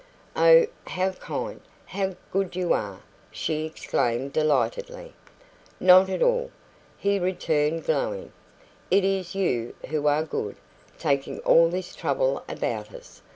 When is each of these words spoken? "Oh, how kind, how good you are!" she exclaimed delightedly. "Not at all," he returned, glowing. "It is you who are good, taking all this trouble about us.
"Oh, 0.35 0.65
how 0.87 1.11
kind, 1.11 1.61
how 1.85 2.15
good 2.31 2.55
you 2.55 2.73
are!" 2.73 3.01
she 3.29 3.65
exclaimed 3.67 4.33
delightedly. 4.33 5.13
"Not 5.79 6.09
at 6.09 6.23
all," 6.23 6.49
he 6.97 7.19
returned, 7.19 7.85
glowing. 7.85 8.31
"It 8.89 9.03
is 9.05 9.35
you 9.35 9.75
who 9.89 10.07
are 10.07 10.23
good, 10.23 10.55
taking 10.97 11.37
all 11.41 11.69
this 11.69 11.93
trouble 11.93 12.43
about 12.49 12.91
us. 12.91 13.21